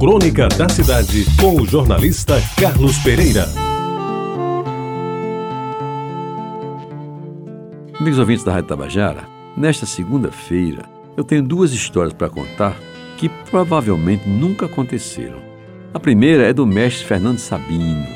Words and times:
Crônica 0.00 0.48
da 0.48 0.66
Cidade, 0.66 1.26
com 1.38 1.60
o 1.60 1.66
jornalista 1.66 2.40
Carlos 2.58 2.96
Pereira. 3.00 3.46
Amigos 8.00 8.18
ouvintes 8.18 8.42
da 8.42 8.54
Rádio 8.54 8.68
Tabajara, 8.68 9.28
nesta 9.54 9.84
segunda-feira 9.84 10.84
eu 11.18 11.22
tenho 11.22 11.42
duas 11.42 11.74
histórias 11.74 12.14
para 12.14 12.30
contar 12.30 12.80
que 13.18 13.28
provavelmente 13.28 14.26
nunca 14.26 14.64
aconteceram. 14.64 15.38
A 15.92 16.00
primeira 16.00 16.48
é 16.48 16.54
do 16.54 16.66
mestre 16.66 17.04
Fernando 17.04 17.38
Sabino, 17.38 18.06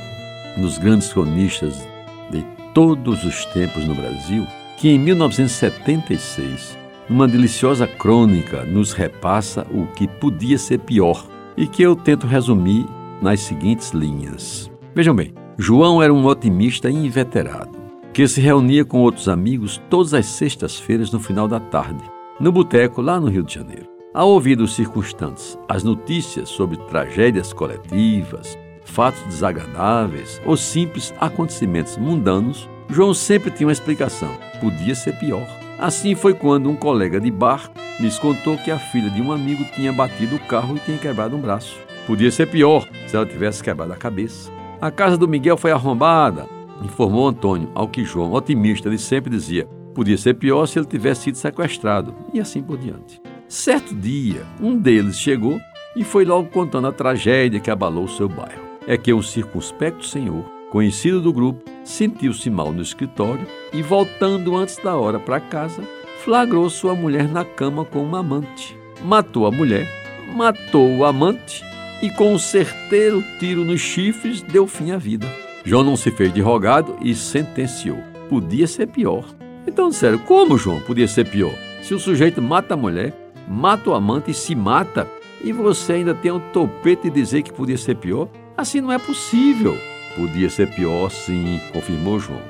um 0.57 0.63
dos 0.63 0.79
grandes 0.79 1.13
cronistas 1.13 1.87
de 2.31 2.43
todos 2.73 3.25
os 3.25 3.45
tempos 3.53 3.85
no 3.87 3.95
Brasil, 3.95 4.47
que 4.79 4.89
em 4.89 4.99
1976, 4.99 6.79
numa 7.11 7.29
deliciosa 7.29 7.87
crônica, 7.87 8.65
nos 8.65 8.95
repassa 8.95 9.67
o 9.71 9.87
que 9.89 10.09
podia 10.09 10.57
ser 10.57 10.79
pior 10.79 11.34
e 11.57 11.67
que 11.67 11.83
eu 11.83 11.95
tento 11.95 12.27
resumir 12.27 12.87
nas 13.23 13.41
seguintes 13.41 13.91
linhas. 13.91 14.71
Vejam 14.95 15.15
bem, 15.15 15.35
João 15.57 16.03
era 16.03 16.13
um 16.13 16.27
otimista 16.27 16.91
inveterado, 16.91 17.79
que 18.13 18.27
se 18.27 18.41
reunia 18.41 18.85
com 18.85 19.01
outros 19.01 19.29
amigos 19.29 19.81
todas 19.89 20.15
as 20.15 20.27
sextas-feiras 20.27 21.11
no 21.11 21.21
final 21.21 21.49
da 21.49 21.61
tarde, 21.61 22.03
no 22.41 22.53
boteco 22.53 23.01
lá 23.01 23.21
no 23.21 23.29
Rio 23.29 23.43
de 23.43 23.55
Janeiro. 23.55 23.89
Ao 24.13 24.29
ouvir 24.29 24.57
dos 24.57 24.75
circunstantes 24.75 25.59
as 25.69 25.83
notícias 25.83 26.49
sobre 26.49 26.77
tragédias 26.89 27.53
coletivas, 27.53 28.57
fatos 28.85 29.23
desagradáveis 29.25 30.41
ou 30.47 30.57
simples 30.57 31.13
acontecimentos 31.21 31.97
mundanos, 31.97 32.69
João 32.89 33.15
sempre 33.15 33.51
tinha 33.51 33.67
uma 33.67 33.73
explicação. 33.73 34.31
Podia 34.61 34.95
ser 34.95 35.19
pior. 35.19 35.64
Assim 35.79 36.15
foi 36.15 36.35
quando 36.35 36.71
um 36.71 36.77
colega 36.77 37.21
de 37.21 37.31
bar 37.31 37.71
lhes 38.01 38.19
contou 38.19 38.57
que 38.57 38.71
a 38.71 38.79
filha 38.79 39.11
de 39.11 39.21
um 39.21 39.33
amigo 39.33 39.65
tinha 39.75 39.93
batido 39.93 40.37
o 40.37 40.41
carro 40.41 40.77
e 40.77 40.81
tinha 40.81 40.99
quebrado 40.99 41.37
um 41.37 41.41
braço. 41.41 41.79
Podia 42.07 42.31
ser 42.31 42.47
pior 42.47 42.87
se 43.07 43.17
ela 43.17 43.27
tivesse 43.27 43.63
quebrado 43.63 43.93
a 43.93 43.97
cabeça. 43.97 44.51
A 44.81 44.91
casa 44.91 45.17
do 45.17 45.29
Miguel 45.29 45.57
foi 45.57 45.73
arrombada, 45.73 46.47
informou 46.83 47.29
Antônio, 47.29 47.71
ao 47.75 47.89
que 47.89 48.05
João, 48.05 48.33
otimista, 48.33 48.89
ele 48.89 48.99
sempre 48.99 49.31
dizia: 49.31 49.67
podia 49.95 50.19
ser 50.19 50.35
pior 50.35 50.67
se 50.67 50.79
ele 50.79 50.87
tivesse 50.87 51.23
sido 51.23 51.37
sequestrado, 51.37 52.15
e 52.33 52.41
assim 52.41 52.63
por 52.63 52.79
diante. 52.79 53.21
Certo 53.49 53.95
dia, 53.95 54.45
um 54.61 54.77
deles 54.77 55.19
chegou 55.19 55.59
e 55.97 56.03
foi 56.03 56.25
logo 56.25 56.51
contando 56.51 56.89
a 56.89 56.93
tragédia 56.93 57.61
que 57.61 57.71
abalou 57.71 58.09
seu 58.09 58.29
bairro. 58.29 58.63
É 58.87 58.97
que 58.97 59.13
um 59.13 59.23
circunspecto 59.23 60.05
senhor, 60.05 60.45
conhecido 60.71 61.21
do 61.21 61.33
grupo, 61.33 61.63
sentiu-se 61.85 62.49
mal 62.51 62.73
no 62.73 62.83
escritório 62.83 63.47
e, 63.73 63.83
voltando 63.83 64.57
antes 64.57 64.77
da 64.79 64.97
hora 64.97 65.19
para 65.19 65.41
casa, 65.41 65.83
flagrou 66.25 66.69
sua 66.71 66.95
mulher 66.95 67.29
na 67.29 67.45
cama 67.45 67.85
com 67.85 68.03
uma 68.03 68.21
amante. 68.21 68.77
Matou 69.03 69.47
a 69.47 69.51
mulher, 69.51 69.87
matou 70.35 70.89
o 70.97 71.05
amante 71.05 71.63
e, 72.03 72.11
com 72.11 72.35
um 72.35 72.39
certeiro 72.39 73.23
tiro 73.39 73.65
nos 73.65 73.81
chifres, 73.81 74.41
deu 74.41 74.67
fim 74.67 74.91
à 74.91 74.97
vida. 74.97 75.27
João 75.65 75.85
não 75.85 75.97
se 75.97 76.11
fez 76.11 76.33
de 76.33 76.41
rogado 76.41 76.97
e 77.01 77.15
sentenciou. 77.15 77.99
Podia 78.29 78.67
ser 78.67 78.87
pior. 78.87 79.25
Então, 79.67 79.93
sério, 79.93 80.19
como, 80.21 80.59
João, 80.59 80.81
podia 80.81 81.09
ser 81.09 81.29
pior? 81.29 81.55
Se 81.83 81.95
o 81.95 81.99
sujeito 81.99 82.41
mata 82.41 82.75
a 82.75 82.77
mulher, 82.77 83.15
mata 83.49 83.91
o 83.91 83.95
amante 83.95 84.31
e 84.31 84.35
se 84.35 84.55
mata, 84.55 85.09
e 85.43 85.53
você 85.53 85.95
ainda 85.95 86.15
tem 86.15 86.33
um 86.33 86.41
topete 86.53 87.11
de 87.11 87.21
dizer 87.21 87.43
que 87.43 87.53
podia 87.53 87.77
ser 87.77 87.97
pior? 87.97 88.29
Assim 88.57 88.81
não 88.81 88.93
é 88.93 88.99
possível. 88.99 89.77
Podia 90.17 90.49
ser 90.49 90.69
pior, 90.71 91.11
sim, 91.11 91.61
confirmou 91.73 92.19
João. 92.19 92.43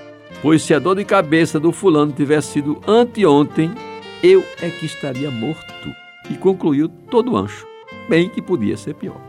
Pois 0.42 0.62
se 0.62 0.74
a 0.74 0.78
dor 0.78 0.96
de 0.96 1.04
cabeça 1.04 1.58
do 1.58 1.72
fulano 1.72 2.12
tivesse 2.12 2.52
sido 2.52 2.80
anteontem, 2.86 3.70
eu 4.22 4.44
é 4.60 4.68
que 4.68 4.86
estaria 4.86 5.30
morto. 5.30 5.72
E 6.30 6.34
concluiu 6.34 6.88
todo 6.88 7.32
o 7.32 7.36
ancho. 7.36 7.66
Bem 8.08 8.28
que 8.28 8.42
podia 8.42 8.76
ser 8.76 8.94
pior. 8.94 9.20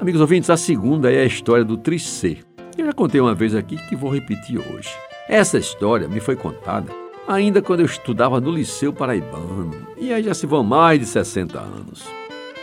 Amigos 0.00 0.20
ouvintes, 0.20 0.50
a 0.50 0.56
segunda 0.56 1.12
é 1.12 1.22
a 1.22 1.26
história 1.26 1.64
do 1.64 1.76
Tricê. 1.76 2.38
Eu 2.76 2.86
já 2.86 2.92
contei 2.92 3.20
uma 3.20 3.34
vez 3.34 3.54
aqui 3.54 3.76
que 3.88 3.96
vou 3.96 4.12
repetir 4.12 4.58
hoje. 4.58 4.90
Essa 5.28 5.58
história 5.58 6.08
me 6.08 6.20
foi 6.20 6.36
contada 6.36 7.04
ainda 7.26 7.62
quando 7.62 7.80
eu 7.80 7.86
estudava 7.86 8.40
no 8.40 8.50
Liceu 8.50 8.92
Paraibano, 8.92 9.86
e 9.96 10.12
aí 10.12 10.22
já 10.22 10.34
se 10.34 10.46
vão 10.46 10.62
mais 10.62 11.00
de 11.00 11.06
60 11.06 11.58
anos. 11.58 12.04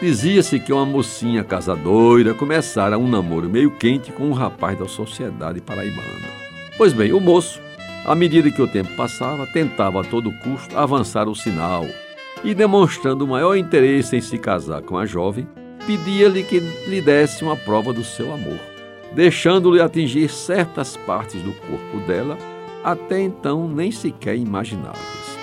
Dizia-se 0.01 0.59
que 0.59 0.73
uma 0.73 0.85
mocinha 0.85 1.43
casadoira 1.43 2.33
começara 2.33 2.97
um 2.97 3.07
namoro 3.07 3.49
meio 3.49 3.69
quente 3.71 4.11
com 4.11 4.23
um 4.29 4.33
rapaz 4.33 4.77
da 4.77 4.87
sociedade 4.87 5.61
paraibana. 5.61 6.27
Pois 6.75 6.91
bem, 6.91 7.13
o 7.13 7.19
moço 7.19 7.61
à 8.05 8.15
medida 8.15 8.49
que 8.49 8.61
o 8.61 8.67
tempo 8.67 8.89
passava, 8.95 9.45
tentava 9.47 10.01
a 10.01 10.03
todo 10.03 10.31
custo 10.39 10.77
avançar 10.77 11.27
o 11.27 11.35
sinal 11.35 11.85
e, 12.43 12.53
demonstrando 12.53 13.25
o 13.25 13.27
maior 13.27 13.55
interesse 13.55 14.15
em 14.15 14.21
se 14.21 14.37
casar 14.37 14.81
com 14.81 14.97
a 14.97 15.05
jovem, 15.05 15.47
pedia-lhe 15.85 16.43
que 16.43 16.59
lhe 16.59 17.01
desse 17.01 17.43
uma 17.43 17.55
prova 17.55 17.93
do 17.93 18.03
seu 18.03 18.33
amor, 18.33 18.59
deixando-lhe 19.13 19.81
atingir 19.81 20.29
certas 20.29 20.97
partes 20.97 21.41
do 21.43 21.53
corpo 21.53 21.99
dela, 22.07 22.37
até 22.83 23.21
então 23.21 23.67
nem 23.67 23.91
sequer 23.91 24.35
imagináveis. 24.35 25.37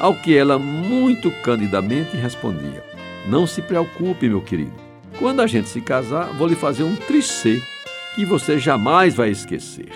Ao 0.00 0.14
que 0.14 0.36
ela, 0.36 0.58
muito 0.58 1.30
candidamente, 1.42 2.16
respondia: 2.16 2.82
Não 3.28 3.46
se 3.46 3.62
preocupe, 3.62 4.28
meu 4.28 4.40
querido. 4.40 4.72
Quando 5.18 5.40
a 5.40 5.46
gente 5.46 5.68
se 5.68 5.80
casar, 5.80 6.32
vou 6.36 6.46
lhe 6.46 6.54
fazer 6.54 6.82
um 6.82 6.96
tricê 6.96 7.62
que 8.14 8.24
você 8.24 8.58
jamais 8.58 9.14
vai 9.14 9.30
esquecer. 9.30 9.88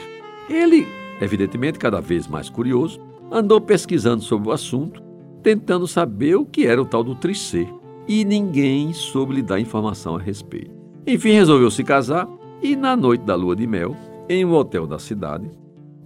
Ele 0.51 0.87
evidentemente 1.25 1.79
cada 1.79 2.01
vez 2.01 2.27
mais 2.27 2.49
curioso, 2.49 3.01
andou 3.31 3.61
pesquisando 3.61 4.23
sobre 4.23 4.49
o 4.49 4.53
assunto, 4.53 5.03
tentando 5.43 5.87
saber 5.87 6.37
o 6.37 6.45
que 6.45 6.67
era 6.67 6.83
o 6.83 6.85
tal 6.85 7.05
do 7.05 7.15
tricê, 7.15 7.67
e 8.09 8.25
ninguém 8.25 8.93
soube 8.93 9.35
lhe 9.35 9.43
dar 9.43 9.61
informação 9.61 10.17
a 10.17 10.21
respeito. 10.21 10.73
Enfim, 11.07 11.33
resolveu 11.33 11.71
se 11.71 11.85
casar 11.85 12.29
e, 12.61 12.75
na 12.75 12.97
noite 12.97 13.25
da 13.25 13.35
lua 13.35 13.55
de 13.55 13.67
mel, 13.67 13.97
em 14.29 14.45
um 14.45 14.53
hotel 14.53 14.87
da 14.87 14.99
cidade, 14.99 15.49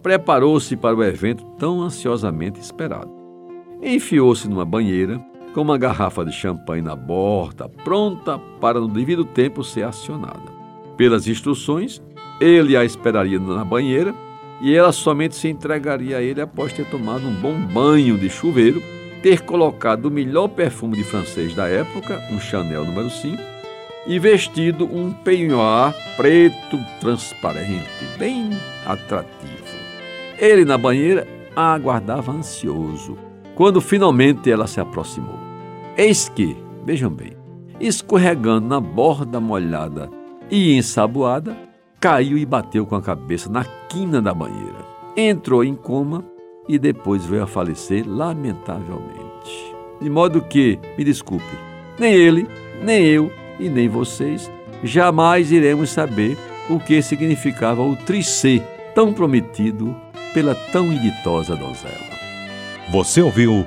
preparou-se 0.02 0.76
para 0.76 0.96
o 0.96 1.02
evento 1.02 1.44
tão 1.58 1.82
ansiosamente 1.82 2.60
esperado. 2.60 3.10
Enfiou-se 3.82 4.48
numa 4.48 4.64
banheira, 4.64 5.18
com 5.56 5.62
uma 5.62 5.78
garrafa 5.78 6.22
de 6.22 6.32
champanhe 6.32 6.82
na 6.82 6.94
borda, 6.94 7.66
pronta 7.82 8.38
para 8.60 8.78
no 8.78 8.88
devido 8.88 9.24
tempo 9.24 9.64
ser 9.64 9.84
acionada. 9.84 10.52
Pelas 10.98 11.26
instruções, 11.26 12.02
ele 12.38 12.76
a 12.76 12.84
esperaria 12.84 13.40
na 13.40 13.64
banheira 13.64 14.14
e 14.60 14.74
ela 14.74 14.92
somente 14.92 15.34
se 15.34 15.48
entregaria 15.48 16.18
a 16.18 16.22
ele 16.22 16.42
após 16.42 16.74
ter 16.74 16.84
tomado 16.90 17.26
um 17.26 17.32
bom 17.32 17.58
banho 17.58 18.18
de 18.18 18.28
chuveiro, 18.28 18.82
ter 19.22 19.40
colocado 19.40 20.04
o 20.04 20.10
melhor 20.10 20.48
perfume 20.48 20.94
de 20.94 21.04
francês 21.04 21.54
da 21.54 21.66
época, 21.66 22.22
um 22.30 22.38
Chanel 22.38 22.84
número 22.84 23.08
5, 23.08 23.42
e 24.06 24.18
vestido 24.18 24.84
um 24.84 25.10
peignoir 25.10 25.94
preto 26.18 26.78
transparente, 27.00 28.04
bem 28.18 28.50
atrativo. 28.84 29.64
Ele 30.38 30.66
na 30.66 30.76
banheira 30.76 31.26
a 31.56 31.72
aguardava 31.72 32.30
ansioso, 32.30 33.16
quando 33.54 33.80
finalmente 33.80 34.50
ela 34.50 34.66
se 34.66 34.78
aproximou. 34.80 35.45
Eis 35.98 36.28
que, 36.28 36.54
vejam 36.84 37.10
bem, 37.10 37.32
escorregando 37.80 38.68
na 38.68 38.78
borda 38.78 39.40
molhada 39.40 40.10
e 40.50 40.76
ensaboada, 40.76 41.56
caiu 41.98 42.36
e 42.36 42.44
bateu 42.44 42.84
com 42.84 42.96
a 42.96 43.02
cabeça 43.02 43.48
na 43.48 43.64
quina 43.88 44.20
da 44.20 44.34
banheira. 44.34 44.84
Entrou 45.16 45.64
em 45.64 45.74
coma 45.74 46.22
e 46.68 46.78
depois 46.78 47.24
veio 47.24 47.44
a 47.44 47.46
falecer 47.46 48.04
lamentavelmente. 48.06 49.74
De 49.98 50.10
modo 50.10 50.42
que, 50.42 50.78
me 50.98 51.04
desculpe, 51.04 51.44
nem 51.98 52.12
ele, 52.12 52.46
nem 52.82 53.02
eu 53.06 53.32
e 53.58 53.70
nem 53.70 53.88
vocês 53.88 54.50
jamais 54.84 55.50
iremos 55.50 55.88
saber 55.88 56.36
o 56.68 56.78
que 56.78 57.00
significava 57.00 57.80
o 57.80 57.96
tricê 57.96 58.62
tão 58.94 59.14
prometido 59.14 59.96
pela 60.34 60.54
tão 60.54 60.92
inditosa 60.92 61.56
donzela. 61.56 62.16
Você 62.90 63.22
ouviu 63.22 63.66